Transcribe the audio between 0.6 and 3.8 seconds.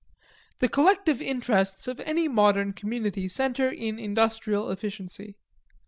collective interests of any modern community center